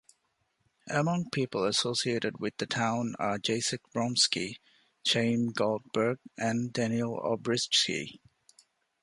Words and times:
Among 0.89 1.29
people 1.29 1.63
associated 1.65 2.39
with 2.39 2.57
the 2.57 2.65
town 2.65 3.13
are 3.19 3.37
Jacek 3.37 3.81
Bromski, 3.93 4.55
Chaim 5.07 5.51
Goldberg, 5.51 6.17
and 6.39 6.73
Daniel 6.73 7.19
Olbrychski. 7.21 8.19